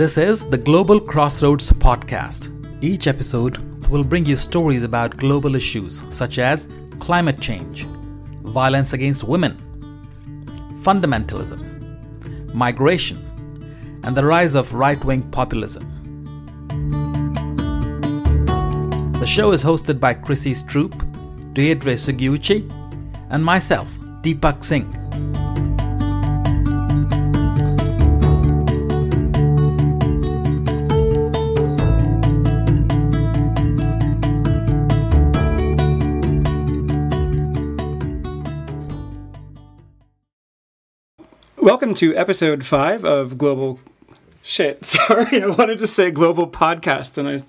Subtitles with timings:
[0.00, 2.48] This is the Global Crossroads podcast.
[2.82, 3.58] Each episode
[3.90, 6.66] will bring you stories about global issues such as
[7.00, 7.84] climate change,
[8.44, 9.58] violence against women,
[10.82, 13.18] fundamentalism, migration,
[14.02, 15.84] and the rise of right wing populism.
[19.20, 20.94] The show is hosted by Chrissy Stroop,
[21.52, 22.66] Deirdre Sugiuchi,
[23.28, 23.86] and myself,
[24.22, 24.99] Deepak Singh.
[41.62, 43.80] Welcome to episode five of Global.
[44.42, 47.42] Shit, sorry, I wanted to say Global Podcast, and I.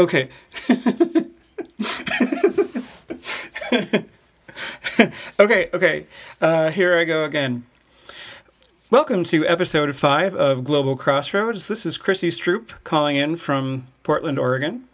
[0.00, 0.28] Okay.
[5.40, 6.06] okay, okay.
[6.40, 7.66] Uh, here I go again.
[8.88, 11.66] Welcome to episode five of Global Crossroads.
[11.66, 14.84] This is Chrissy Stroop calling in from Portland, Oregon.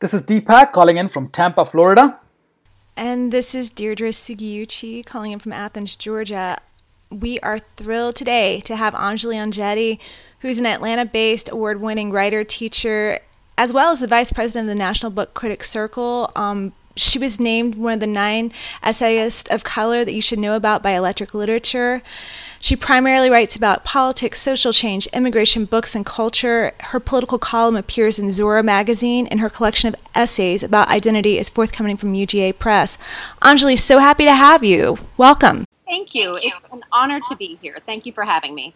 [0.00, 2.18] This is Deepak calling in from Tampa, Florida.
[2.98, 6.58] And this is Deirdre Sugiuchi calling in from Athens, Georgia
[7.20, 9.98] we are thrilled today to have Anjali Enjeti,
[10.40, 13.20] who's an Atlanta based award winning writer, teacher,
[13.58, 16.30] as well as the vice president of the National Book Critics Circle.
[16.34, 18.52] Um, she was named one of the nine
[18.82, 22.02] essayists of color that you should know about by Electric Literature.
[22.60, 26.72] She primarily writes about politics, social change, immigration, books, and culture.
[26.80, 31.48] Her political column appears in Zora magazine, and her collection of essays about identity is
[31.48, 32.98] forthcoming from UGA Press.
[33.40, 34.98] Anjali, so happy to have you.
[35.16, 35.64] Welcome.
[35.92, 36.36] Thank you.
[36.36, 37.76] It's an honor to be here.
[37.84, 38.72] Thank you for having me.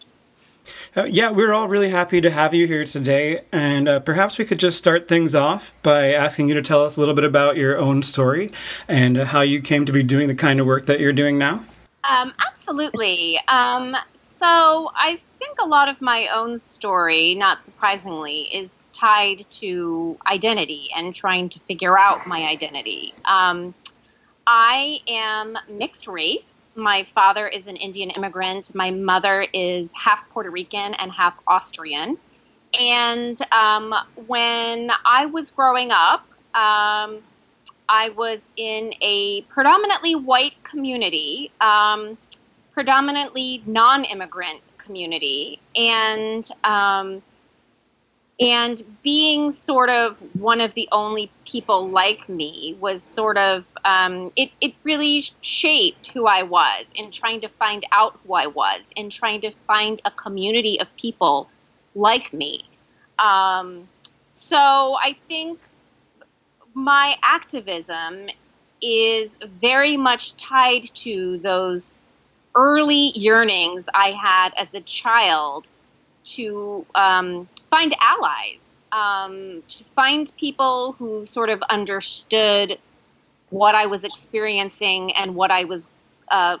[0.95, 3.39] Uh, yeah, we're all really happy to have you here today.
[3.51, 6.95] And uh, perhaps we could just start things off by asking you to tell us
[6.95, 8.51] a little bit about your own story
[8.87, 11.39] and uh, how you came to be doing the kind of work that you're doing
[11.39, 11.65] now.
[12.03, 13.39] Um, absolutely.
[13.47, 20.19] Um, so I think a lot of my own story, not surprisingly, is tied to
[20.27, 23.15] identity and trying to figure out my identity.
[23.25, 23.73] Um,
[24.45, 26.45] I am mixed race
[26.77, 28.73] my father is an Indian immigrant.
[28.75, 32.17] My mother is half Puerto Rican and half Austrian.
[32.79, 33.93] And um,
[34.27, 36.21] when I was growing up,
[36.53, 37.19] um,
[37.89, 42.17] I was in a predominantly white community, um,
[42.73, 45.59] predominantly non immigrant community.
[45.75, 47.23] And um,
[48.39, 54.31] and being sort of one of the only people like me was sort of um,
[54.35, 58.81] it, it really shaped who i was in trying to find out who i was
[58.95, 61.49] and trying to find a community of people
[61.95, 62.63] like me.
[63.17, 63.87] Um,
[64.31, 64.57] so
[65.01, 65.59] i think
[66.73, 68.27] my activism
[68.81, 71.95] is very much tied to those
[72.55, 75.65] early yearnings i had as a child
[76.23, 78.57] to um, find allies,
[78.91, 82.79] um, to find people who sort of understood
[83.51, 85.85] what I was experiencing and what I was,
[86.29, 86.57] uh,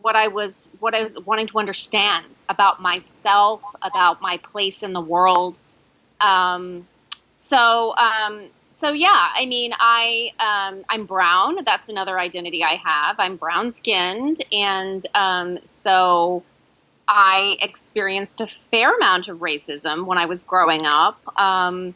[0.00, 4.92] what I was, what I was wanting to understand about myself, about my place in
[4.92, 5.56] the world.
[6.20, 6.88] Um,
[7.36, 11.58] so, um, so yeah, I mean, I um, I'm brown.
[11.64, 13.20] That's another identity I have.
[13.20, 16.42] I'm brown skinned, and um, so
[17.06, 21.94] I experienced a fair amount of racism when I was growing up, um,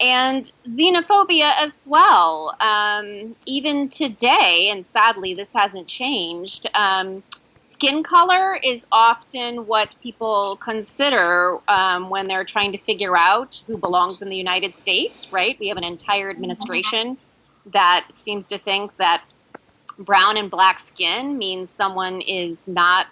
[0.00, 2.54] and xenophobia as well.
[2.60, 6.68] Um, even today, and sadly, this hasn't changed.
[6.74, 7.22] Um,
[7.64, 13.76] skin color is often what people consider um, when they're trying to figure out who
[13.76, 15.58] belongs in the United States, right?
[15.58, 17.18] We have an entire administration
[17.72, 19.24] that seems to think that
[19.98, 23.06] brown and black skin means someone is not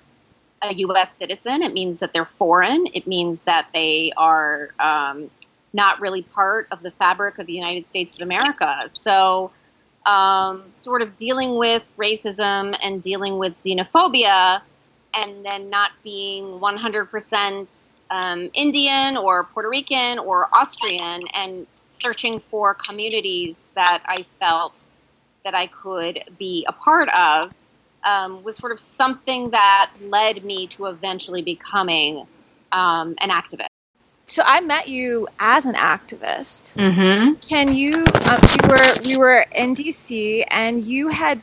[0.70, 1.12] a U.S.
[1.18, 1.62] citizen.
[1.62, 2.86] It means that they're foreign.
[2.92, 5.30] It means that they are um,
[5.72, 8.88] not really part of the fabric of the United States of America.
[8.92, 9.50] So,
[10.06, 14.60] um, sort of dealing with racism and dealing with xenophobia,
[15.14, 22.74] and then not being 100% um, Indian or Puerto Rican or Austrian, and searching for
[22.74, 24.78] communities that I felt
[25.44, 27.52] that I could be a part of
[28.04, 32.26] um, was sort of something that led me to eventually becoming
[32.72, 33.68] um, an activist.
[34.26, 36.74] So I met you as an activist.
[36.74, 37.34] Mm-hmm.
[37.34, 38.02] Can you?
[38.24, 41.40] Uh, we were we were in DC, and you had.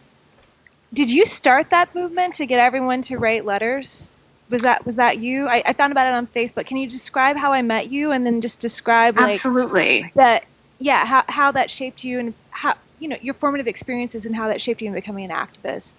[0.94, 4.10] Did you start that movement to get everyone to write letters?
[4.50, 5.48] Was that was that you?
[5.48, 6.66] I, I found about it on Facebook.
[6.66, 10.46] Can you describe how I met you, and then just describe like absolutely that?
[10.80, 14.48] Yeah, how how that shaped you, and how you know your formative experiences, and how
[14.48, 15.94] that shaped you in becoming an activist.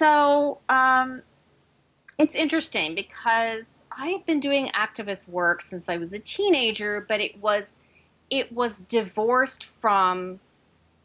[0.00, 1.20] So um,
[2.18, 7.20] it's interesting because I have been doing activist work since I was a teenager, but
[7.20, 7.74] it was
[8.30, 10.40] it was divorced from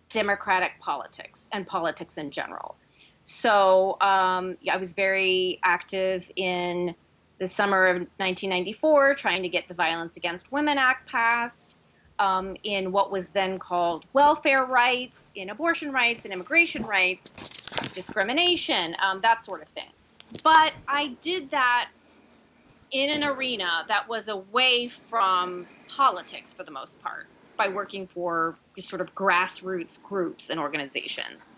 [0.08, 2.78] democratic politics and politics in general.
[3.26, 6.96] So um, yeah, I was very active in
[7.38, 11.75] the summer of 1994, trying to get the Violence Against Women Act passed.
[12.18, 18.96] Um, in what was then called welfare rights, in abortion rights, in immigration rights, discrimination,
[19.02, 19.90] um, that sort of thing.
[20.42, 21.90] But I did that
[22.92, 27.28] in an arena that was away from politics for the most part
[27.58, 31.52] by working for sort of grassroots groups and organizations.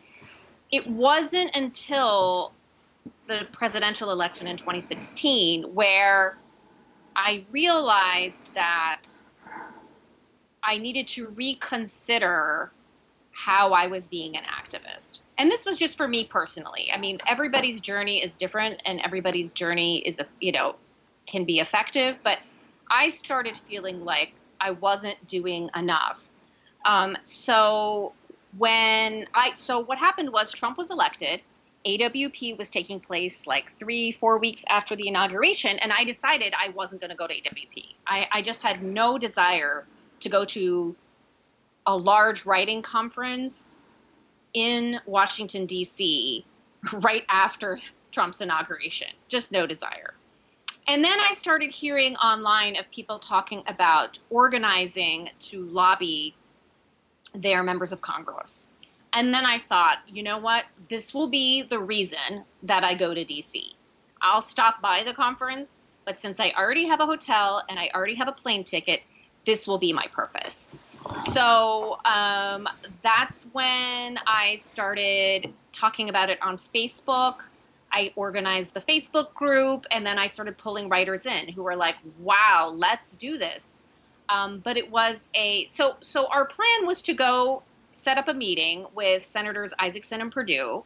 [0.71, 2.53] It wasn't until
[3.27, 6.37] the presidential election in 2016 where
[7.15, 9.03] I realized that
[10.63, 12.71] I needed to reconsider
[13.31, 15.19] how I was being an activist.
[15.37, 16.89] And this was just for me personally.
[16.91, 20.75] I mean, everybody's journey is different and everybody's journey is, you know,
[21.27, 22.39] can be effective, but
[22.89, 26.17] I started feeling like I wasn't doing enough.
[26.85, 28.13] Um, so
[28.57, 31.41] when I, so what happened was Trump was elected
[31.87, 36.69] AWP was taking place like three, four weeks after the inauguration, and I decided I
[36.69, 37.95] wasn't going to go to AWP.
[38.05, 39.85] I, I just had no desire
[40.19, 40.95] to go to
[41.85, 43.81] a large writing conference
[44.53, 46.45] in Washington, D.C.,
[46.93, 47.79] right after
[48.11, 49.07] Trump's inauguration.
[49.27, 50.13] Just no desire.
[50.87, 56.35] And then I started hearing online of people talking about organizing to lobby
[57.35, 58.67] their members of Congress.
[59.13, 60.65] And then I thought, you know what?
[60.89, 63.73] This will be the reason that I go to DC.
[64.21, 68.15] I'll stop by the conference, but since I already have a hotel and I already
[68.15, 69.01] have a plane ticket,
[69.47, 70.71] this will be my purpose.
[71.15, 72.67] So um,
[73.01, 77.37] that's when I started talking about it on Facebook.
[77.91, 81.95] I organized the Facebook group, and then I started pulling writers in who were like,
[82.19, 83.77] "Wow, let's do this."
[84.27, 87.63] Um, but it was a so so our plan was to go
[87.95, 90.83] set up a meeting with Senators Isakson and Perdue.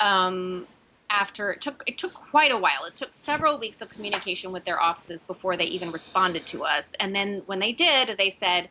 [0.00, 0.66] Um,
[1.12, 2.84] after it took it took quite a while.
[2.86, 6.92] It took several weeks of communication with their offices before they even responded to us.
[6.98, 8.68] And then when they did, they said,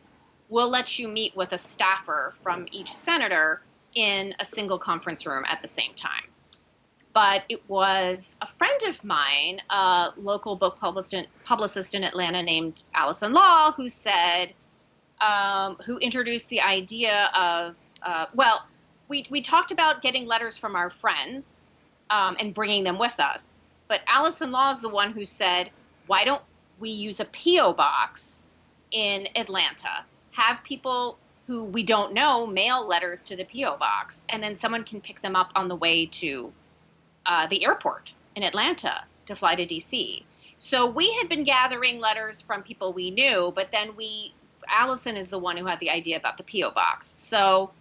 [0.48, 3.62] "We'll let you meet with a staffer from each senator
[3.94, 6.24] in a single conference room at the same time."
[7.14, 12.82] But it was a friend of mine, a local book publicist, publicist in Atlanta named
[12.94, 14.54] Allison Law, who said,
[15.20, 18.66] um, who introduced the idea of, uh, well,
[19.08, 21.51] we, we talked about getting letters from our friends
[22.12, 23.48] um, and bringing them with us.
[23.88, 25.70] But Allison Law is the one who said,
[26.06, 26.42] why don't
[26.78, 27.72] we use a P.O.
[27.72, 28.42] box
[28.92, 30.04] in Atlanta?
[30.30, 33.76] Have people who we don't know mail letters to the P.O.
[33.78, 36.52] box, and then someone can pick them up on the way to
[37.26, 40.24] uh, the airport in Atlanta to fly to D.C.
[40.58, 44.34] So we had been gathering letters from people we knew, but then we
[44.68, 47.14] Allison is the one who had the idea about the PO box.
[47.16, 47.72] So,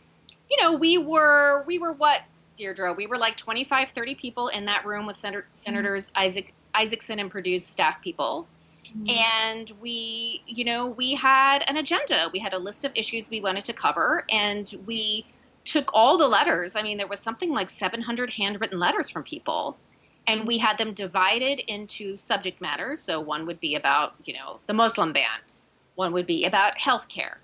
[0.49, 2.21] you know, we were we were what
[2.57, 2.93] Deirdre?
[2.93, 5.53] We were like 25, 30 people in that room with Senator, mm-hmm.
[5.53, 8.47] Senators Isaac Isakson and Perdue's staff people.
[8.85, 9.09] Mm-hmm.
[9.09, 12.29] And we, you know, we had an agenda.
[12.33, 15.25] We had a list of issues we wanted to cover, and we
[15.63, 16.75] took all the letters.
[16.75, 19.77] I mean, there was something like 700 handwritten letters from people,
[20.27, 23.01] and we had them divided into subject matters.
[23.01, 25.39] So one would be about, you know, the Muslim ban.
[25.95, 27.35] One would be about healthcare,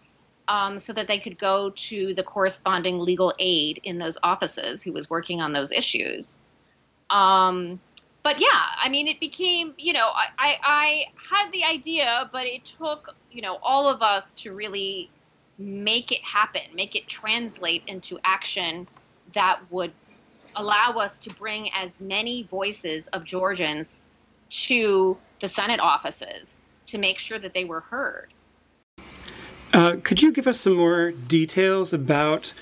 [0.48, 4.92] um, so that they could go to the corresponding legal aid in those offices who
[4.92, 6.38] was working on those issues.
[7.10, 7.80] Um,
[8.24, 12.46] but yeah, I mean, it became, you know, I, I, I had the idea, but
[12.46, 15.10] it took, you know, all of us to really
[15.58, 18.88] make it happen, make it translate into action
[19.34, 19.92] that would
[20.56, 24.02] allow us to bring as many voices of Georgians
[24.50, 28.34] to the Senate offices to make sure that they were heard.
[29.74, 32.54] Uh, could you give us some more details about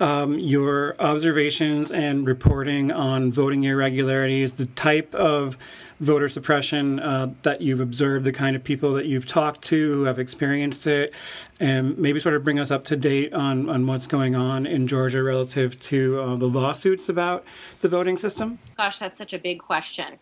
[0.00, 5.56] um, your observations and reporting on voting irregularities, the type of
[6.00, 10.04] voter suppression uh, that you've observed, the kind of people that you've talked to who
[10.04, 11.12] have experienced it,
[11.60, 14.88] and maybe sort of bring us up to date on, on what's going on in
[14.88, 17.44] Georgia relative to uh, the lawsuits about
[17.80, 18.58] the voting system?
[18.76, 20.18] Gosh, that's such a big question.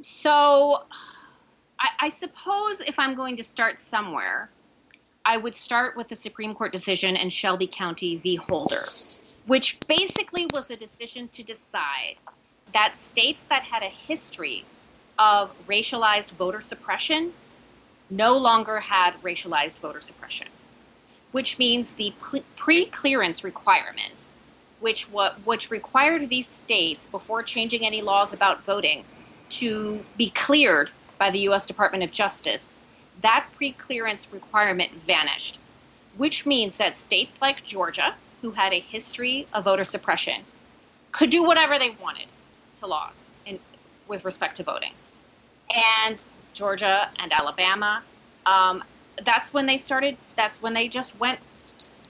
[0.00, 0.84] So,
[1.80, 4.48] I, I suppose if I'm going to start somewhere,
[5.28, 8.36] I would start with the Supreme Court decision in Shelby County v.
[8.36, 8.80] Holder,
[9.46, 12.16] which basically was a decision to decide
[12.72, 14.64] that states that had a history
[15.18, 17.34] of racialized voter suppression
[18.08, 20.48] no longer had racialized voter suppression,
[21.32, 22.14] which means the
[22.56, 24.24] pre clearance requirement,
[24.80, 29.04] which, what, which required these states, before changing any laws about voting,
[29.50, 31.66] to be cleared by the U.S.
[31.66, 32.64] Department of Justice,
[33.22, 35.58] that pre-clearance requirement vanished,
[36.16, 40.42] which means that states like Georgia, who had a history of voter suppression,
[41.12, 42.26] could do whatever they wanted
[42.80, 43.58] to laws in,
[44.06, 44.92] with respect to voting.
[46.06, 46.22] And
[46.54, 48.02] Georgia and Alabama,
[48.46, 48.84] um,
[49.24, 51.40] that's when they started, that's when they just went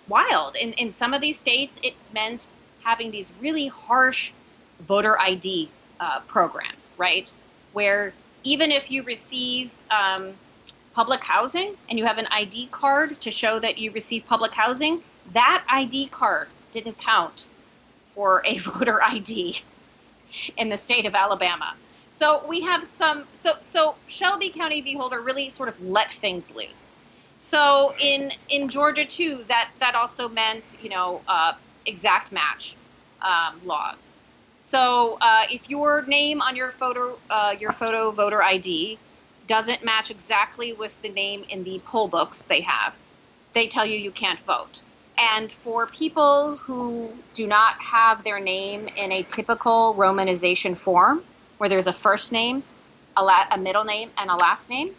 [0.09, 0.57] wild.
[0.57, 2.47] In, in some of these states, it meant
[2.83, 4.33] having these really harsh
[4.87, 5.69] voter ID
[6.00, 7.33] uh, programs, right?
[7.73, 8.12] Where
[8.45, 10.35] even if you receive um,
[10.99, 15.00] public housing and you have an ID card to show that you receive public housing,
[15.33, 17.45] that ID card didn't count
[18.17, 19.62] for a voter ID
[20.57, 21.76] in the state of Alabama.
[22.11, 23.28] So we have some.
[23.35, 24.97] So so Shelby County v.
[24.97, 26.93] Holder really sort of let things loose.
[27.37, 31.52] So in in Georgia too, that that also meant you know uh,
[31.87, 32.75] exact match
[33.23, 33.99] um, laws.
[34.62, 38.99] So uh, if your name on your photo uh, your photo voter ID
[39.49, 42.95] doesn't match exactly with the name in the poll books they have,
[43.55, 44.83] they tell you you can't vote.
[45.17, 51.25] And for people who do not have their name in a typical romanization form,
[51.57, 52.62] where there's a first name,
[53.17, 54.90] a, la- a middle name, and a last name,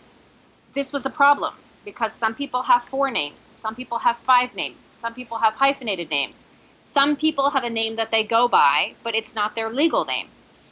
[0.75, 1.53] this was a problem
[1.85, 6.09] because some people have four names, some people have five names, some people have hyphenated
[6.09, 6.35] names,
[6.93, 10.27] some people have a name that they go by, but it's not their legal name.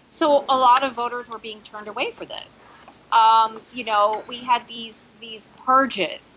[0.09, 2.55] So a lot of voters were being turned away for this.
[3.11, 6.27] Um, you know, we had these these purges,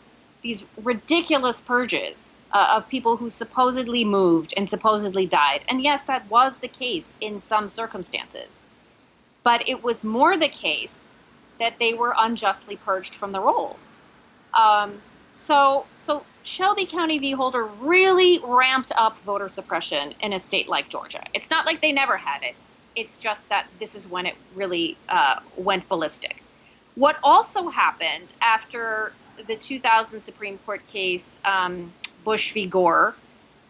[0.43, 5.65] these ridiculous purges uh, of people who supposedly moved and supposedly died.
[5.69, 8.49] And yes, that was the case in some circumstances.
[9.45, 10.93] But it was more the case
[11.59, 13.81] that they were unjustly purged from the rolls.
[14.55, 15.01] Um,
[15.33, 17.33] so, so Shelby County v.
[17.33, 21.23] Holder really ramped up voter suppression in a state like Georgia.
[21.35, 22.55] It's not like they never had it.
[22.97, 26.40] It's just that this is when it really uh, went ballistic.
[26.95, 29.13] What also happened after
[29.47, 31.93] the 2000 Supreme Court case, um,
[32.25, 32.67] Bush v.
[32.67, 33.15] Gore,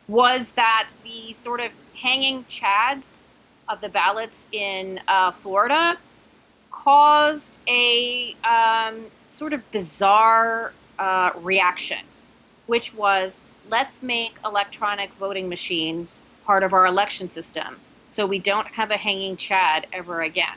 [0.08, 3.04] was that the sort of hanging chads
[3.68, 5.96] of the ballots in uh, Florida
[6.70, 11.98] caused a um, sort of bizarre uh, reaction,
[12.66, 17.78] which was let's make electronic voting machines part of our election system
[18.10, 20.56] so we don't have a hanging chad ever again.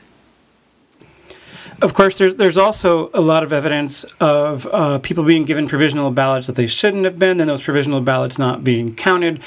[1.80, 6.10] Of course, there's there's also a lot of evidence of uh, people being given provisional
[6.10, 9.40] ballots that they shouldn't have been, then those provisional ballots not being counted,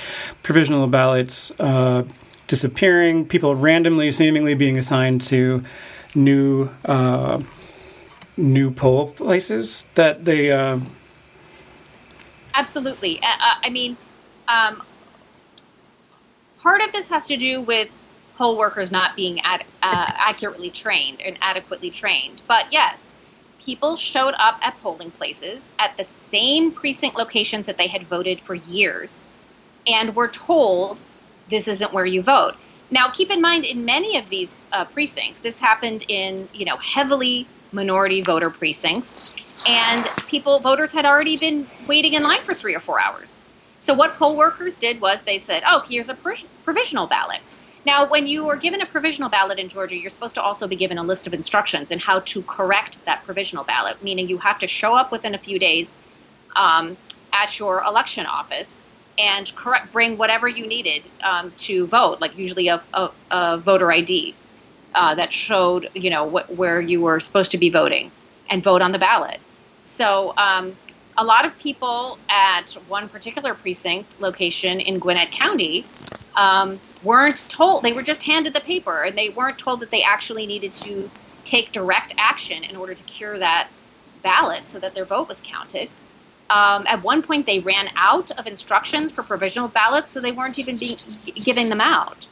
[0.43, 2.03] provisional ballots uh,
[2.47, 5.63] disappearing, people randomly, seemingly being assigned to
[6.15, 7.41] new uh,
[8.35, 10.51] new poll places that they.
[10.51, 10.79] Uh,
[12.53, 13.97] Absolutely, uh, uh, I mean,
[14.47, 14.81] um,
[16.59, 17.89] part of this has to do with
[18.35, 22.41] poll workers not being ad, uh, accurately trained and adequately trained.
[22.45, 23.05] But yes,
[23.63, 28.41] people showed up at polling places at the same precinct locations that they had voted
[28.41, 29.19] for years
[29.87, 30.99] and were told
[31.49, 32.55] this isn't where you vote.
[32.91, 36.75] Now, keep in mind, in many of these uh, precincts, this happened in you know
[36.77, 39.35] heavily minority voter precincts,
[39.69, 43.37] and people voters had already been waiting in line for three or four hours.
[43.79, 46.17] So what poll workers did was they said, "Oh, here's a
[46.65, 47.39] provisional ballot."
[47.85, 50.75] Now, when you are given a provisional ballot in Georgia, you're supposed to also be
[50.75, 54.37] given a list of instructions and in how to correct that provisional ballot, meaning you
[54.39, 55.89] have to show up within a few days
[56.55, 56.97] um,
[57.31, 58.75] at your election office
[59.17, 63.91] and correct, bring whatever you needed um, to vote, like usually a, a, a voter
[63.91, 64.35] ID
[64.93, 68.11] uh, that showed, you know, wh- where you were supposed to be voting,
[68.49, 69.39] and vote on the ballot.
[69.83, 70.75] So um,
[71.17, 75.85] a lot of people at one particular precinct location in Gwinnett County
[76.37, 80.03] um, weren't told; they were just handed the paper, and they weren't told that they
[80.03, 81.09] actually needed to
[81.43, 83.67] take direct action in order to cure that
[84.23, 85.89] ballot so that their vote was counted.
[86.49, 90.57] Um, at one point, they ran out of instructions for provisional ballots, so they weren't
[90.57, 90.97] even being,
[91.35, 92.25] giving them out.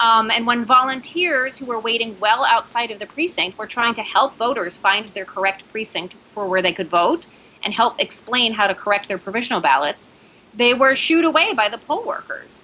[0.00, 4.02] Um, and when volunteers who were waiting well outside of the precinct were trying to
[4.02, 7.26] help voters find their correct precinct for where they could vote
[7.62, 10.08] and help explain how to correct their provisional ballots,
[10.52, 12.60] they were shooed away by the poll workers.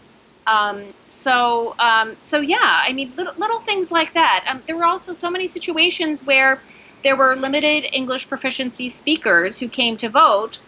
[0.51, 4.45] Um, so, um, so yeah, I mean, little, little things like that.
[4.49, 6.61] Um, there were also so many situations where
[7.05, 10.59] there were limited English proficiency speakers who came to vote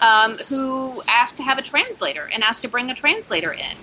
[0.00, 3.76] um, who asked to have a translator and asked to bring a translator in.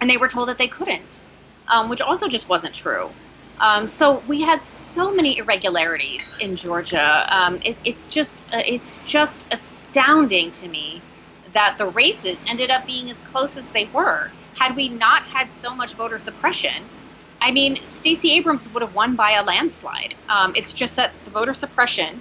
[0.00, 1.20] And they were told that they couldn't,
[1.68, 3.10] um, which also just wasn't true.
[3.60, 7.26] Um, so we had so many irregularities in Georgia.
[7.28, 11.00] Um, it, it's just uh, it's just astounding to me
[11.52, 14.30] that the races ended up being as close as they were.
[14.54, 16.82] Had we not had so much voter suppression,
[17.40, 20.14] I mean, Stacey Abrams would have won by a landslide.
[20.28, 22.20] Um, it's just that the voter suppression,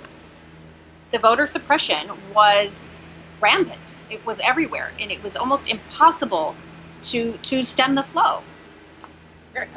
[1.12, 2.92] the voter suppression was
[3.40, 3.80] rampant.
[4.10, 6.56] It was everywhere, and it was almost impossible
[7.04, 8.42] to to stem the flow.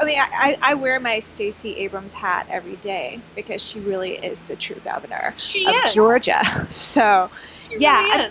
[0.00, 4.40] I mean, I, I wear my Stacey Abrams hat every day because she really is
[4.42, 5.94] the true governor She of is.
[5.94, 6.40] Georgia.
[6.70, 7.28] So,
[7.60, 8.30] She yeah, really I-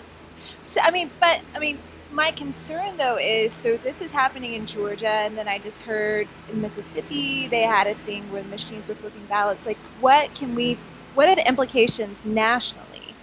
[0.54, 1.78] so, I mean, but I mean,
[2.14, 6.28] my concern though is so this is happening in Georgia, and then I just heard
[6.50, 9.66] in Mississippi they had a thing where machines were flipping ballots.
[9.66, 10.78] Like, what can we?
[11.14, 13.14] What are the implications nationally?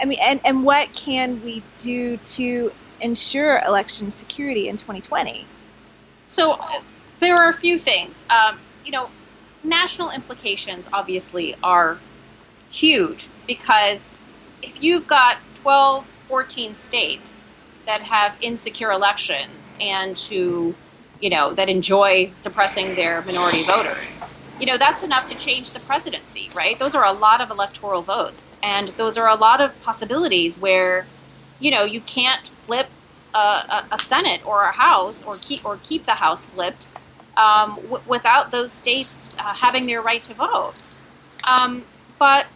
[0.00, 5.46] I mean, and and what can we do to ensure election security in 2020?
[6.26, 6.58] So
[7.20, 8.22] there are a few things.
[8.30, 9.08] Um, you know,
[9.62, 11.98] national implications obviously are
[12.70, 14.12] huge because
[14.62, 17.22] if you've got 12, 14 states
[17.86, 20.74] that have insecure elections and who,
[21.20, 25.80] you know, that enjoy suppressing their minority voters, you know, that's enough to change the
[25.80, 26.78] presidency, right?
[26.78, 28.42] Those are a lot of electoral votes.
[28.62, 31.06] And those are a lot of possibilities where,
[31.60, 32.88] you know, you can't flip
[33.34, 36.86] a, a, a Senate or a House or keep or keep the House flipped
[37.36, 40.72] um, w- without those states uh, having their right to vote.
[41.44, 41.84] Um,
[42.18, 42.46] but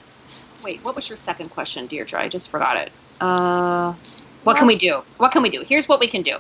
[0.65, 2.19] wait, what was your second question, Deirdre?
[2.19, 2.93] I just forgot it.
[3.21, 3.95] Uh,
[4.45, 5.03] what can we do?
[5.19, 5.63] What can we do?
[5.63, 6.39] Here's what we can do.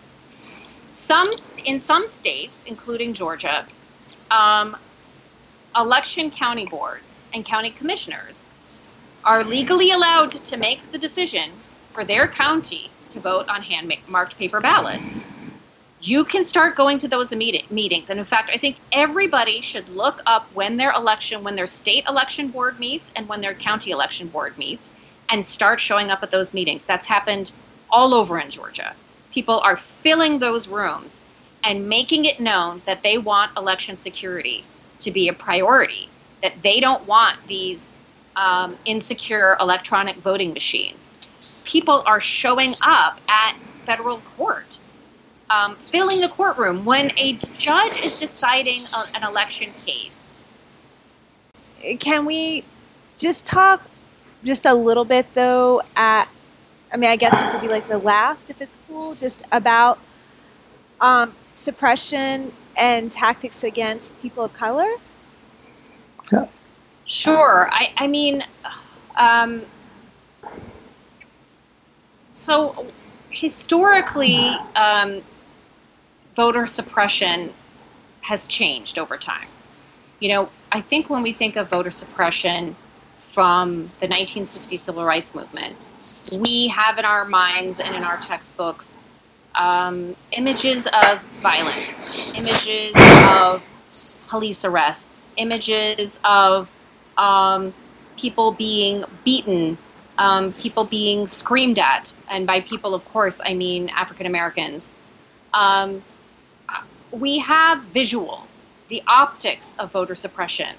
[0.94, 1.32] Some
[1.64, 3.66] in some states, including Georgia,
[4.30, 4.76] um,
[5.76, 8.36] election county boards and county commissioners
[9.24, 11.50] are legally allowed to make the decision
[11.92, 15.18] for their county to vote on hand marked paper ballots.
[16.00, 18.08] You can start going to those meet- meetings.
[18.08, 22.04] And in fact, I think everybody should look up when their election, when their state
[22.08, 24.88] election board meets and when their county election board meets
[25.28, 26.86] and start showing up at those meetings.
[26.86, 27.52] That's happened
[27.92, 28.94] all over in Georgia.
[29.32, 31.20] People are filling those rooms
[31.64, 34.64] and making it known that they want election security
[35.00, 36.08] to be a priority,
[36.42, 37.90] that they don't want these
[38.36, 41.10] um, insecure electronic voting machines.
[41.64, 43.54] People are showing up at
[43.86, 44.66] federal court,
[45.50, 50.44] um, filling the courtroom when a judge is deciding a, an election case.
[51.98, 52.64] Can we
[53.16, 53.82] just talk
[54.44, 56.28] just a little bit though at
[56.92, 59.98] I mean I guess this would be like the last if it's cool, just about
[61.00, 64.88] um, suppression and tactics against people of color?
[66.32, 66.46] Yeah.
[67.06, 67.68] Sure.
[67.72, 68.44] I, I mean,
[69.16, 69.62] um,
[72.32, 72.86] so
[73.30, 75.22] historically, um,
[76.36, 77.52] voter suppression
[78.20, 79.48] has changed over time.
[80.20, 82.76] You know, I think when we think of voter suppression
[83.32, 85.76] from the 1960 civil rights movement,
[86.40, 88.94] we have in our minds and in our textbooks
[89.54, 92.94] um, images of violence, images
[93.30, 93.64] of
[94.28, 96.68] police arrests, images of
[97.18, 97.72] um,
[98.16, 99.76] people being beaten,
[100.18, 104.88] um, people being screamed at, and by people, of course, I mean African Americans.
[105.52, 106.02] Um,
[107.10, 108.46] we have visuals.
[108.88, 110.74] The optics of voter suppression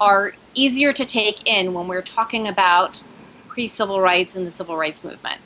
[0.00, 3.00] are easier to take in when we're talking about
[3.48, 5.40] pre civil rights and the civil rights movement.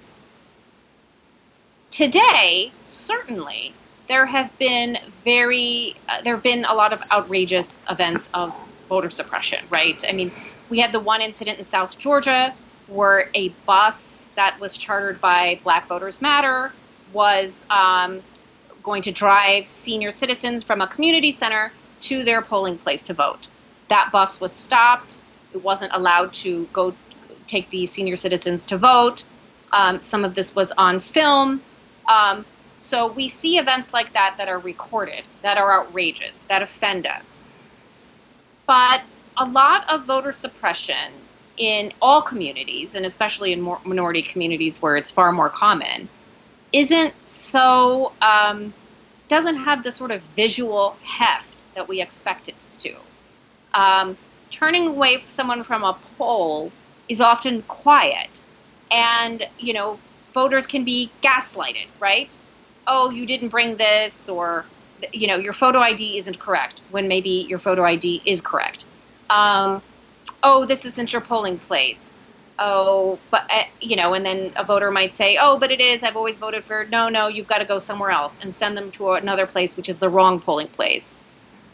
[1.90, 3.72] Today, certainly,
[4.08, 8.54] there have been very uh, there have been a lot of outrageous events of
[8.88, 10.02] voter suppression, right?
[10.08, 10.30] I mean,
[10.70, 12.54] we had the one incident in South Georgia
[12.88, 16.72] where a bus that was chartered by Black Voters Matter
[17.12, 18.20] was um,
[18.82, 23.48] going to drive senior citizens from a community center to their polling place to vote.
[23.88, 25.16] That bus was stopped.
[25.52, 26.94] It wasn't allowed to go
[27.46, 29.24] take the senior citizens to vote.
[29.72, 31.60] Um, some of this was on film.
[32.08, 32.44] Um,
[32.78, 37.40] so we see events like that that are recorded, that are outrageous, that offend us.
[38.66, 39.02] But
[39.36, 41.12] a lot of voter suppression
[41.56, 46.08] in all communities, and especially in minority communities where it's far more common,
[46.72, 48.74] isn't so, um,
[49.28, 52.94] doesn't have the sort of visual heft that we expect it to.
[53.74, 54.16] Um,
[54.50, 56.72] turning away someone from a poll
[57.08, 58.28] is often quiet.
[58.90, 59.98] And, you know,
[60.32, 62.32] voters can be gaslighted, right?
[62.86, 64.66] Oh, you didn't bring this, or,
[65.12, 68.84] you know, your photo ID isn't correct, when maybe your photo ID is correct.
[69.30, 69.82] Um,
[70.42, 72.00] oh, this isn't your polling place.
[72.58, 76.02] Oh, but, uh, you know, and then a voter might say, oh, but it is.
[76.04, 78.92] I've always voted for, no, no, you've got to go somewhere else and send them
[78.92, 81.14] to another place, which is the wrong polling place.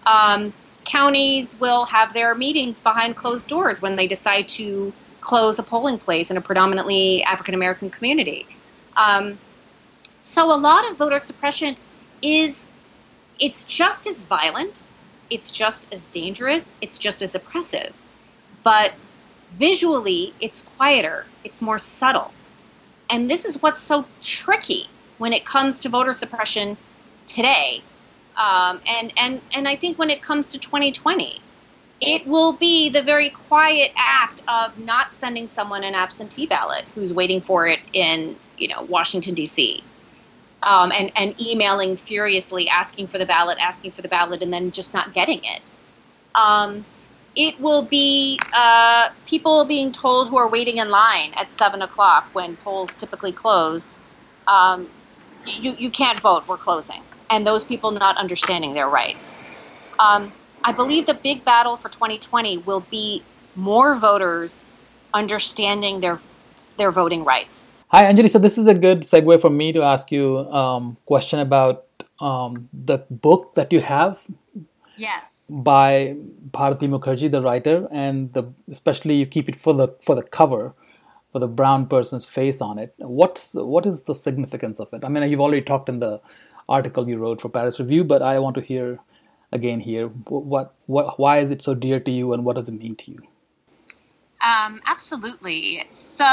[0.06, 5.62] Um, counties will have their meetings behind closed doors when they decide to close a
[5.62, 8.46] polling place in a predominantly African American community.
[8.96, 9.38] Um,
[10.22, 11.76] so a lot of voter suppression
[12.22, 12.64] is
[13.38, 14.74] it's just as violent,
[15.30, 17.94] it's just as dangerous, it's just as oppressive.
[18.62, 18.92] But
[19.52, 22.32] visually, it's quieter, it's more subtle.
[23.08, 24.88] And this is what's so tricky
[25.18, 26.76] when it comes to voter suppression
[27.26, 27.82] today.
[28.36, 31.40] Um, and, and, and I think when it comes to 2020,
[32.00, 37.12] it will be the very quiet act of not sending someone an absentee ballot who's
[37.12, 39.82] waiting for it in you know Washington D.C.
[40.62, 44.70] Um, and and emailing furiously, asking for the ballot, asking for the ballot, and then
[44.72, 45.60] just not getting it.
[46.34, 46.84] Um,
[47.36, 52.28] it will be uh, people being told who are waiting in line at seven o'clock
[52.32, 53.90] when polls typically close.
[54.46, 54.88] Um,
[55.44, 56.46] you you can't vote.
[56.48, 59.18] We're closing, and those people not understanding their rights.
[59.98, 60.32] Um,
[60.64, 63.22] I believe the big battle for 2020 will be
[63.56, 64.64] more voters
[65.14, 66.20] understanding their
[66.76, 67.60] their voting rights.
[67.88, 68.30] Hi, Anjali.
[68.30, 71.86] So this is a good segue for me to ask you a um, question about
[72.20, 74.26] um, the book that you have.
[74.96, 75.42] Yes.
[75.48, 76.16] By
[76.52, 80.74] Bharati Mukherjee, the writer, and the especially you keep it for the for the cover,
[81.32, 82.94] for the brown person's face on it.
[82.98, 85.04] What's what is the significance of it?
[85.04, 86.20] I mean, you've already talked in the
[86.70, 89.00] article you wrote for Paris Review, but I want to hear
[89.52, 90.06] again here.
[90.06, 93.10] What what why is it so dear to you, and what does it mean to
[93.10, 93.22] you?
[94.42, 95.84] Um, absolutely.
[95.90, 96.24] So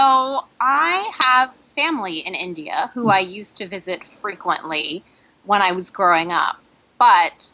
[0.61, 5.03] I have family in India who I used to visit frequently
[5.45, 6.57] when I was growing up,
[6.97, 7.51] but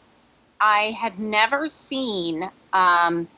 [0.60, 3.28] I had never seen um,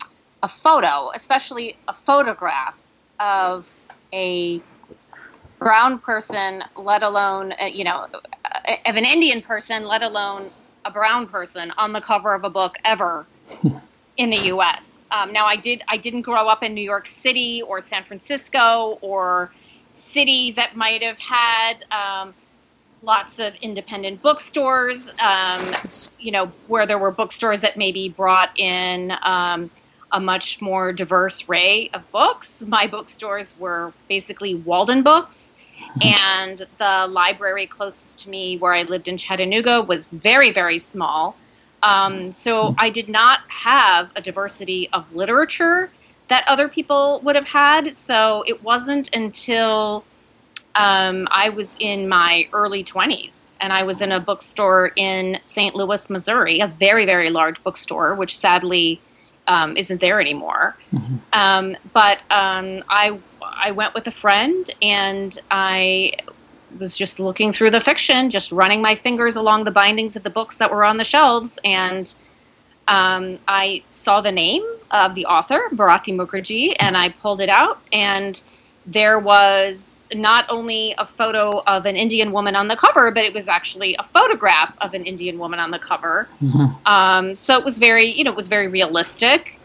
[0.42, 2.74] a photo, especially a photograph
[3.18, 3.66] of
[4.12, 4.62] a
[5.58, 8.06] brown person, let alone, uh, you know,
[8.86, 10.50] of an Indian person, let alone
[10.84, 13.26] a brown person on the cover of a book ever
[14.16, 14.80] in the U.S.
[15.10, 18.98] Um, now, I did I didn't grow up in New York City or San Francisco
[19.00, 19.50] or
[20.12, 22.34] cities that might have had um,
[23.02, 25.08] lots of independent bookstores.
[25.20, 25.60] Um,
[26.18, 29.70] you know, where there were bookstores that maybe brought in um,
[30.12, 32.62] a much more diverse array of books.
[32.66, 35.50] My bookstores were basically Walden Books.
[36.02, 41.36] And the library closest to me, where I lived in Chattanooga, was very, very small.
[41.82, 45.90] Um, so I did not have a diversity of literature
[46.28, 47.96] that other people would have had.
[47.96, 50.04] So it wasn't until
[50.74, 55.74] um, I was in my early 20s and I was in a bookstore in St.
[55.74, 59.00] Louis, Missouri, a very, very large bookstore, which sadly
[59.46, 60.76] um, isn't there anymore.
[60.92, 61.16] Mm-hmm.
[61.32, 63.18] Um, but um, I,
[63.56, 66.12] I went with a friend and I
[66.78, 70.30] was just looking through the fiction, just running my fingers along the bindings of the
[70.30, 72.12] books that were on the shelves, and
[72.88, 77.80] um, I saw the name of the author, Bharati Mukherjee, and I pulled it out,
[77.92, 78.40] and
[78.86, 83.34] there was not only a photo of an Indian woman on the cover, but it
[83.34, 86.28] was actually a photograph of an Indian woman on the cover.
[86.40, 86.86] Mm-hmm.
[86.86, 89.58] Um, so it was very, you know, it was very realistic.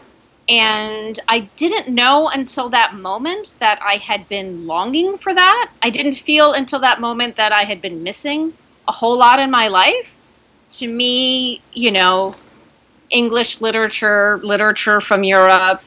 [0.48, 5.70] And I didn't know until that moment that I had been longing for that.
[5.82, 8.52] I didn't feel until that moment that I had been missing
[8.88, 10.12] a whole lot in my life.
[10.70, 12.34] To me, you know,
[13.10, 15.82] English literature, literature from Europe,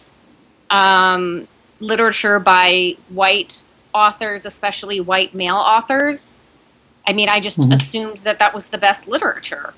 [0.70, 1.48] um,
[1.80, 3.62] literature by white
[3.94, 6.36] authors, especially white male authors.
[7.08, 7.72] I mean, I just mm-hmm.
[7.72, 9.74] assumed that that was the best literature.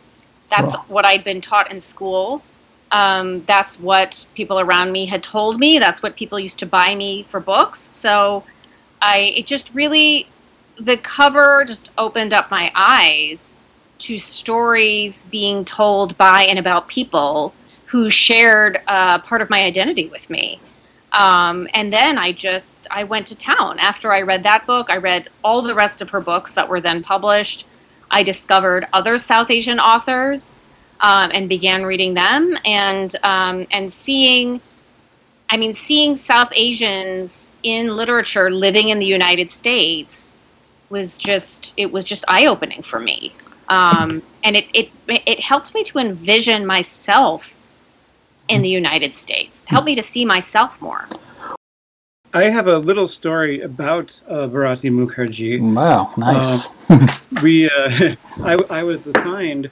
[0.49, 2.41] That's what I'd been taught in school.
[2.91, 5.77] Um, that's what people around me had told me.
[5.77, 7.79] That's what people used to buy me for books.
[7.79, 8.43] So
[9.01, 10.27] I, it just really,
[10.79, 13.39] the cover just opened up my eyes
[13.99, 17.53] to stories being told by and about people
[17.85, 20.59] who shared uh, part of my identity with me.
[21.13, 23.79] Um, and then I just, I went to town.
[23.79, 26.81] After I read that book, I read all the rest of her books that were
[26.81, 27.65] then published.
[28.11, 30.56] I discovered other South Asian authors
[30.99, 34.61] um, and began reading them and um, and seeing,
[35.49, 40.31] I mean, seeing South Asians in literature living in the United States
[40.89, 43.33] was just it was just eye opening for me,
[43.69, 47.53] um, and it it it helped me to envision myself
[48.47, 51.07] in the United States, helped me to see myself more.
[52.33, 55.59] I have a little story about uh, Bharati Mukherjee.
[55.73, 56.73] Wow, nice.
[56.89, 57.07] Uh,
[57.41, 59.71] we, uh, I, I was assigned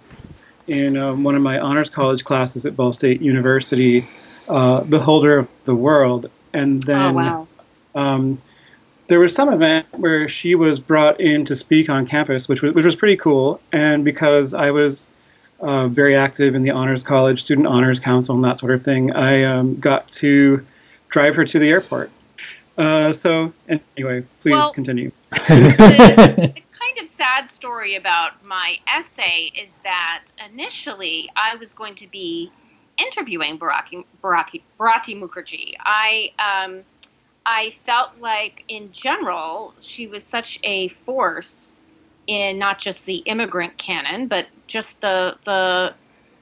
[0.67, 4.08] in um, one of my honors college classes at Ball State University,
[4.47, 6.30] uh, The Holder of the World.
[6.54, 7.47] And then oh, wow.
[7.95, 8.41] um,
[9.08, 12.73] there was some event where she was brought in to speak on campus, which was,
[12.73, 13.60] which was pretty cool.
[13.71, 15.08] And because I was
[15.60, 19.12] uh, very active in the honors college, student honors council, and that sort of thing,
[19.12, 20.65] I um, got to
[21.10, 22.12] drive her to the airport.
[22.78, 25.12] Uh, so, anyway, please well, continue.
[26.95, 32.51] kind of sad story about my essay is that initially I was going to be
[32.97, 35.73] interviewing Baraki, Baraki, Bharati Mukherjee.
[35.79, 36.84] I um,
[37.45, 41.73] I felt like, in general, she was such a force
[42.27, 45.93] in not just the immigrant canon, but just the the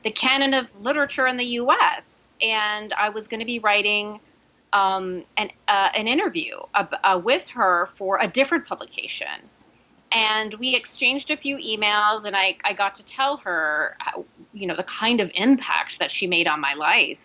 [0.04, 2.32] the canon of literature in the U.S.
[2.42, 4.20] And I was going to be writing
[4.74, 9.50] um, an uh, an interview uh, uh, with her for a different publication,
[10.14, 14.68] and we exchanged a few emails, and I I got to tell her, how, you
[14.68, 17.20] know, the kind of impact that she made on my life.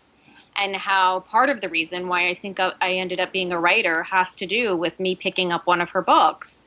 [0.61, 4.03] And how part of the reason why I think I ended up being a writer
[4.03, 6.63] has to do with me picking up one of her books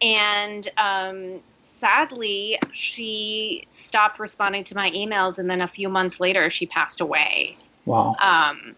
[0.00, 6.50] and um, sadly, she stopped responding to my emails, and then a few months later,
[6.50, 7.56] she passed away.
[7.84, 8.16] Wow.
[8.20, 8.76] Um,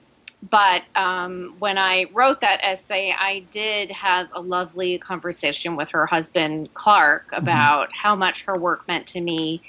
[0.49, 6.07] but um, when I wrote that essay, I did have a lovely conversation with her
[6.07, 7.43] husband, Clark, mm-hmm.
[7.43, 7.99] about mm-hmm.
[7.99, 9.63] how much her work meant to me.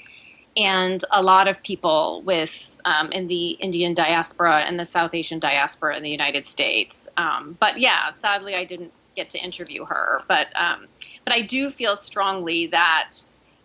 [0.56, 2.52] And a lot of people with
[2.84, 7.08] um, in the Indian diaspora and the South Asian diaspora in the United States.
[7.16, 10.22] Um, but yeah, sadly, I didn't get to interview her.
[10.28, 10.86] But um,
[11.24, 13.12] but I do feel strongly that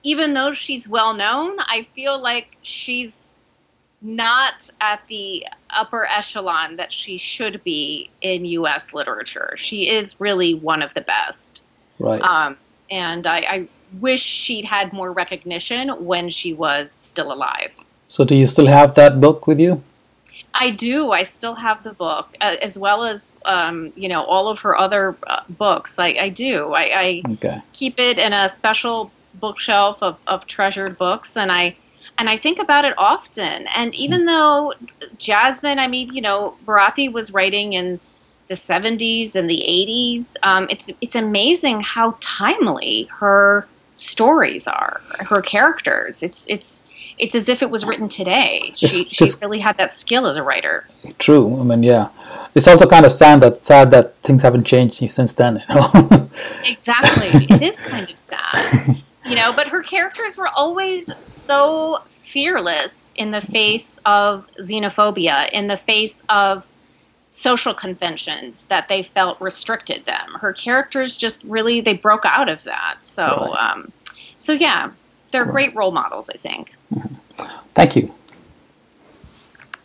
[0.04, 3.12] even though she's well known, I feel like she's
[4.01, 8.93] not at the upper echelon that she should be in U.S.
[8.93, 9.55] literature.
[9.57, 11.62] She is really one of the best.
[11.99, 12.21] Right.
[12.21, 12.57] Um,
[12.91, 13.67] and I, I
[13.99, 17.73] wish she'd had more recognition when she was still alive.
[18.07, 19.83] So, do you still have that book with you?
[20.53, 21.12] I do.
[21.12, 24.77] I still have the book, uh, as well as um, you know all of her
[24.77, 25.99] other uh, books.
[25.99, 26.73] I, I do.
[26.73, 27.62] I, I okay.
[27.73, 31.75] keep it in a special bookshelf of, of treasured books, and I
[32.17, 33.67] and I think about it often.
[33.67, 34.27] And even mm.
[34.27, 34.73] though
[35.17, 37.99] Jasmine, I mean, you know, Bharati was writing in
[38.47, 40.36] the 70s and the 80s.
[40.43, 46.23] Um, it's it's amazing how timely her stories are, her characters.
[46.23, 46.82] It's it's
[47.17, 48.71] it's as if it was written today.
[48.75, 50.88] She, she really had that skill as a writer.
[51.17, 51.60] True.
[51.60, 52.10] I mean, yeah.
[52.53, 55.63] It's also kind of sad that sad that things haven't changed since then.
[55.69, 56.30] You know?
[56.63, 57.47] exactly.
[57.49, 59.03] It is kind of sad.
[59.27, 65.67] You know, but her characters were always so fearless in the face of xenophobia, in
[65.67, 66.65] the face of
[67.31, 70.33] social conventions that they felt restricted them.
[70.39, 72.97] Her characters just really they broke out of that.
[73.01, 73.71] So, right.
[73.71, 73.91] um,
[74.37, 74.91] so yeah,
[75.31, 75.51] they're right.
[75.51, 76.29] great role models.
[76.29, 76.73] I think.
[77.75, 78.13] Thank you.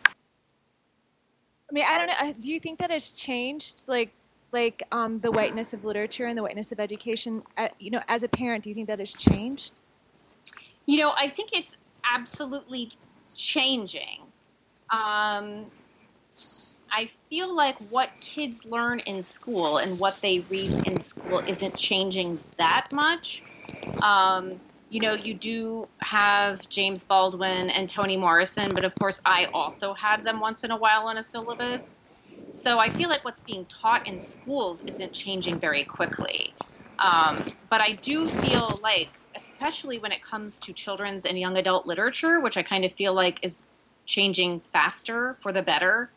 [0.06, 2.34] I mean, I don't know.
[2.38, 4.12] Do you think that has changed, like,
[4.52, 7.42] like um, the whiteness of literature and the whiteness of education?
[7.56, 9.72] Uh, you know, as a parent, do you think that has changed?
[10.86, 11.76] You know, I think it's
[12.12, 12.90] absolutely
[13.36, 14.20] changing.
[14.90, 15.66] Um,
[16.90, 21.76] I feel like what kids learn in school and what they read in school isn't
[21.76, 23.42] changing that much.
[24.02, 24.60] Um,
[24.90, 29.94] you know, you do have James Baldwin and Toni Morrison, but of course, I also
[29.94, 31.96] had them once in a while on a syllabus.
[32.62, 36.54] So I feel like what's being taught in schools isn't changing very quickly.
[37.00, 37.36] Um,
[37.68, 42.38] but I do feel like, especially when it comes to children's and young adult literature,
[42.38, 43.64] which I kind of feel like is
[44.06, 46.12] changing faster for the better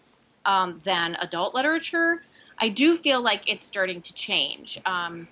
[0.45, 2.21] um, than adult literature,
[2.59, 4.79] I do feel like it's starting to change.
[4.85, 5.27] Um,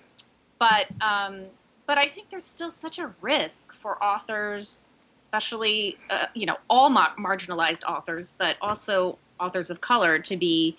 [0.58, 1.44] but um,
[1.86, 4.88] but I think there's still such a risk for authors,
[5.22, 10.76] especially uh, you know all mar- marginalized authors, but also authors of color, to be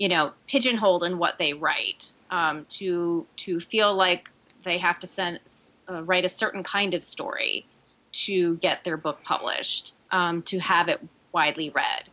[0.00, 4.28] you know pigeonholed in what they write, um, to to feel like
[4.64, 5.38] they have to send
[5.88, 7.66] uh, write a certain kind of story
[8.12, 11.00] to get their book published, um, to have it
[11.32, 12.04] widely read.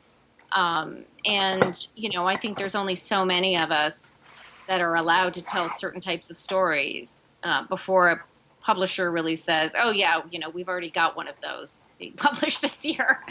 [0.51, 4.21] Um, and you know, I think there's only so many of us
[4.67, 8.21] that are allowed to tell certain types of stories uh, before a
[8.61, 12.61] publisher really says, "Oh yeah, you know, we've already got one of those being published
[12.61, 13.23] this year."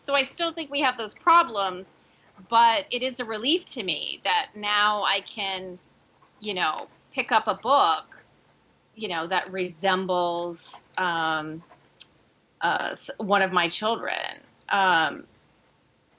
[0.00, 1.88] so I still think we have those problems,
[2.48, 5.78] but it is a relief to me that now I can,
[6.40, 8.04] you know, pick up a book,
[8.94, 11.62] you know, that resembles um,
[12.60, 14.40] uh, one of my children.
[14.68, 15.24] Um,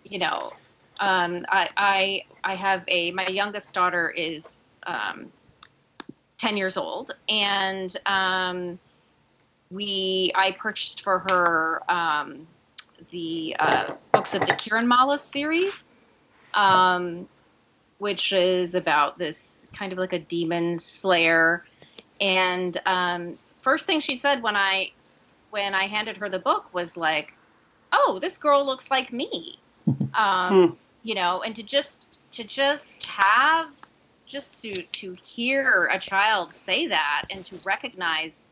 [0.04, 0.54] you know,
[1.00, 5.32] um, I, I I have a my youngest daughter is um,
[6.38, 8.80] 10 years old and um,
[9.72, 12.48] we i purchased for her um,
[13.12, 15.84] the uh, books of the Kieran Kiranmalas series
[16.56, 17.28] um,
[17.98, 21.66] which is about this kind of like a demon slayer
[22.22, 24.92] and um, first thing she said when i
[25.50, 27.34] when i handed her the book was like
[27.92, 29.60] oh this girl looks like me
[30.14, 30.74] um, hmm.
[31.04, 33.72] you know and to just to just have
[34.26, 38.44] just to to hear a child say that and to recognize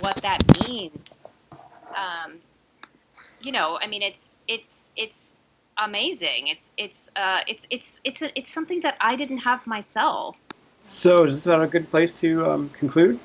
[0.00, 1.26] what that means
[1.96, 2.34] um,
[3.40, 5.21] you know i mean it's it's it's
[5.78, 6.48] amazing.
[6.48, 10.36] It's it's uh, it's it's it's a, it's something that I didn't have myself.
[10.82, 13.18] So, is this a good place to um, conclude?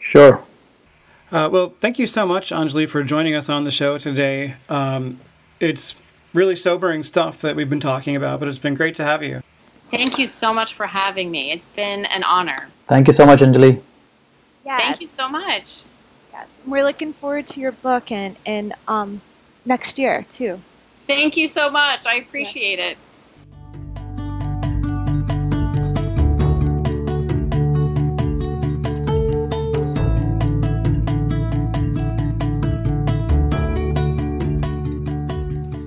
[0.00, 0.44] Sure.
[1.30, 4.56] Uh, well, thank you so much, Anjali, for joining us on the show today.
[4.68, 5.20] Um,
[5.60, 5.94] it's
[6.32, 9.42] really sobering stuff that we've been talking about, but it's been great to have you.
[9.90, 11.52] Thank you so much for having me.
[11.52, 12.68] It's been an honor.
[12.86, 13.80] Thank you so much, Anjali.
[14.64, 14.78] Yeah.
[14.78, 15.80] Thank you so much.
[16.66, 19.20] We're looking forward to your book and, and um,
[19.64, 20.60] next year, too.
[21.06, 22.04] Thank you so much.
[22.06, 22.98] I appreciate it.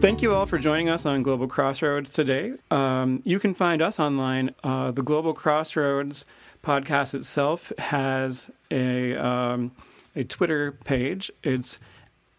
[0.01, 2.53] Thank you all for joining us on Global Crossroads today.
[2.71, 4.55] Um, you can find us online.
[4.63, 6.23] Uh, the Global Crossroads
[6.63, 9.71] podcast itself has a um,
[10.15, 11.29] a Twitter page.
[11.43, 11.81] It's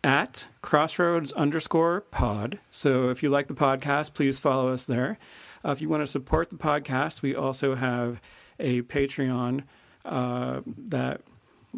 [0.02, 2.58] at crossroads underscore pod.
[2.70, 5.18] So if you like the podcast, please follow us there.
[5.64, 8.20] Uh, if you want to support the podcast, we also have
[8.58, 9.64] a Patreon
[10.04, 11.20] uh, that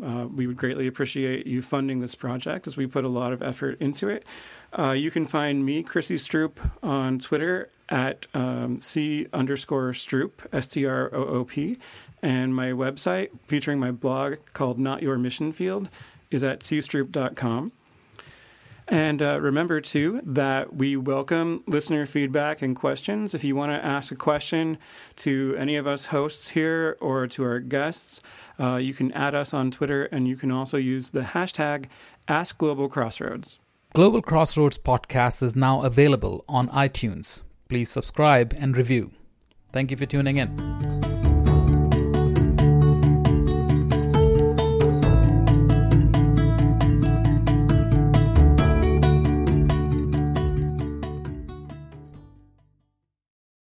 [0.03, 3.43] uh, we would greatly appreciate you funding this project as we put a lot of
[3.43, 4.25] effort into it.
[4.79, 10.67] Uh, you can find me, Chrissy Stroop, on Twitter at um, C underscore Stroop, S
[10.67, 11.79] T R O O P.
[12.23, 15.89] And my website featuring my blog called Not Your Mission Field
[16.31, 17.73] is at cstroop.com.
[18.93, 23.33] And uh, remember, too, that we welcome listener feedback and questions.
[23.33, 24.77] If you want to ask a question
[25.17, 28.21] to any of us hosts here or to our guests,
[28.61, 31.87] uh, you can add us on Twitter and you can also use the hashtag
[32.29, 33.57] AskGlobalCrossroads.
[33.95, 37.41] Global Crossroads podcast is now available on iTunes.
[37.71, 39.11] Please subscribe and review.
[39.73, 41.12] Thank you for tuning in.